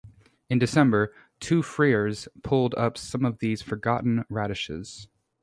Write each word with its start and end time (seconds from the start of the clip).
In 0.49 0.57
December, 0.57 1.13
two 1.39 1.61
friars 1.61 2.27
pulled 2.41 2.73
up 2.73 2.97
some 2.97 3.23
of 3.23 3.37
these 3.37 3.61
forgotten 3.61 4.25
radishes. 4.29 5.07